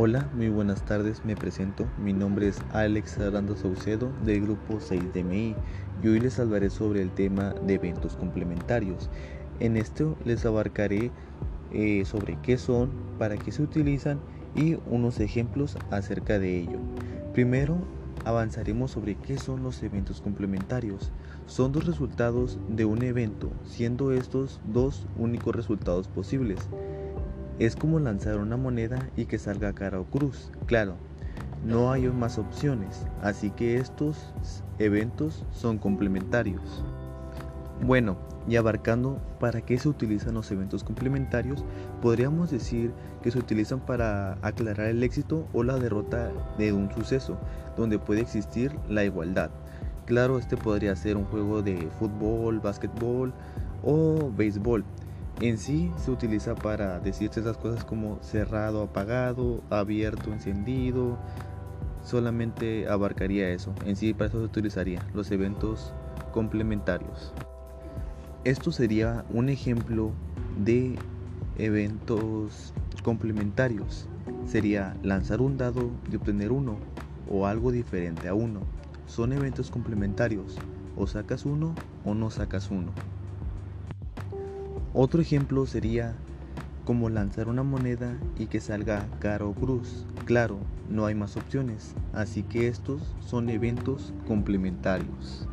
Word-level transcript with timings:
Hola, 0.00 0.30
muy 0.32 0.48
buenas 0.48 0.84
tardes, 0.84 1.24
me 1.24 1.34
presento. 1.34 1.84
Mi 1.98 2.12
nombre 2.12 2.46
es 2.46 2.62
Alex 2.70 3.18
Aranda 3.18 3.56
Saucedo 3.56 4.12
del 4.24 4.42
grupo 4.42 4.74
6DMI 4.74 5.56
y 6.00 6.06
hoy 6.06 6.20
les 6.20 6.38
hablaré 6.38 6.70
sobre 6.70 7.02
el 7.02 7.10
tema 7.10 7.52
de 7.66 7.74
eventos 7.74 8.14
complementarios. 8.14 9.10
En 9.58 9.76
esto 9.76 10.16
les 10.24 10.46
abarcaré 10.46 11.10
eh, 11.72 12.04
sobre 12.04 12.38
qué 12.42 12.58
son, 12.58 12.92
para 13.18 13.36
qué 13.38 13.50
se 13.50 13.60
utilizan 13.60 14.20
y 14.54 14.76
unos 14.86 15.18
ejemplos 15.18 15.76
acerca 15.90 16.38
de 16.38 16.60
ello. 16.60 16.78
Primero, 17.32 17.76
avanzaremos 18.24 18.92
sobre 18.92 19.16
qué 19.16 19.36
son 19.36 19.64
los 19.64 19.82
eventos 19.82 20.20
complementarios. 20.20 21.10
Son 21.46 21.72
dos 21.72 21.86
resultados 21.86 22.60
de 22.68 22.84
un 22.84 23.02
evento, 23.02 23.50
siendo 23.64 24.12
estos 24.12 24.60
dos 24.64 25.08
únicos 25.16 25.56
resultados 25.56 26.06
posibles. 26.06 26.68
Es 27.58 27.74
como 27.74 27.98
lanzar 27.98 28.38
una 28.38 28.56
moneda 28.56 29.10
y 29.16 29.26
que 29.26 29.38
salga 29.38 29.72
cara 29.72 29.98
o 29.98 30.04
cruz. 30.04 30.52
Claro, 30.66 30.94
no 31.64 31.90
hay 31.90 32.06
más 32.08 32.38
opciones, 32.38 33.04
así 33.20 33.50
que 33.50 33.78
estos 33.78 34.32
eventos 34.78 35.44
son 35.50 35.78
complementarios. 35.78 36.84
Bueno, 37.84 38.16
y 38.48 38.56
abarcando 38.56 39.20
para 39.40 39.60
qué 39.60 39.76
se 39.76 39.88
utilizan 39.88 40.34
los 40.34 40.50
eventos 40.52 40.84
complementarios, 40.84 41.64
podríamos 42.00 42.50
decir 42.52 42.92
que 43.22 43.32
se 43.32 43.38
utilizan 43.38 43.80
para 43.80 44.38
aclarar 44.42 44.86
el 44.86 45.02
éxito 45.02 45.48
o 45.52 45.64
la 45.64 45.78
derrota 45.78 46.30
de 46.58 46.72
un 46.72 46.90
suceso, 46.92 47.38
donde 47.76 47.98
puede 47.98 48.20
existir 48.20 48.72
la 48.88 49.04
igualdad. 49.04 49.50
Claro, 50.06 50.38
este 50.38 50.56
podría 50.56 50.94
ser 50.94 51.16
un 51.16 51.24
juego 51.24 51.60
de 51.60 51.88
fútbol, 51.98 52.60
básquetbol 52.60 53.32
o 53.82 54.30
béisbol, 54.34 54.84
en 55.40 55.58
sí 55.58 55.92
se 55.96 56.10
utiliza 56.10 56.54
para 56.54 56.98
decirse 56.98 57.40
esas 57.40 57.56
cosas 57.56 57.84
como 57.84 58.18
cerrado, 58.22 58.82
apagado, 58.82 59.62
abierto, 59.70 60.32
encendido. 60.32 61.16
Solamente 62.02 62.88
abarcaría 62.88 63.50
eso. 63.50 63.72
En 63.84 63.94
sí 63.94 64.14
para 64.14 64.28
eso 64.28 64.38
se 64.40 64.46
utilizaría 64.46 65.06
los 65.14 65.30
eventos 65.30 65.92
complementarios. 66.32 67.32
Esto 68.44 68.72
sería 68.72 69.24
un 69.30 69.48
ejemplo 69.48 70.12
de 70.64 70.96
eventos 71.56 72.72
complementarios. 73.02 74.08
Sería 74.46 74.96
lanzar 75.02 75.40
un 75.40 75.56
dado 75.56 75.90
y 76.10 76.16
obtener 76.16 76.50
uno 76.50 76.78
o 77.30 77.46
algo 77.46 77.70
diferente 77.70 78.28
a 78.28 78.34
uno. 78.34 78.60
Son 79.06 79.32
eventos 79.32 79.70
complementarios. 79.70 80.56
O 80.96 81.06
sacas 81.06 81.44
uno 81.44 81.74
o 82.04 82.14
no 82.14 82.30
sacas 82.30 82.70
uno. 82.70 82.92
Otro 84.94 85.20
ejemplo 85.20 85.66
sería 85.66 86.16
como 86.84 87.10
lanzar 87.10 87.48
una 87.48 87.62
moneda 87.62 88.18
y 88.38 88.46
que 88.46 88.60
salga 88.60 89.06
cara 89.18 89.44
o 89.44 89.52
cruz. 89.52 90.06
Claro, 90.24 90.60
no 90.88 91.04
hay 91.04 91.14
más 91.14 91.36
opciones, 91.36 91.94
así 92.14 92.42
que 92.42 92.68
estos 92.68 93.14
son 93.20 93.50
eventos 93.50 94.14
complementarios. 94.26 95.46